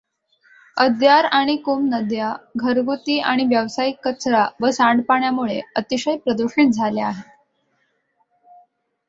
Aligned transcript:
अद्यार 0.77 1.25
आणि 1.31 1.55
कुम 1.57 1.85
नद्या 1.89 2.31
घरगुती 2.57 3.19
आणि 3.21 3.45
व्यावसायिक 3.45 3.99
कचरा 4.03 4.45
व 4.61 4.69
सांडपाण्यामुळे 4.71 5.59
अतिशय 5.75 6.17
प्रदुषित 6.17 6.71
झाल्या 6.73 7.07
आहेत. 7.07 7.23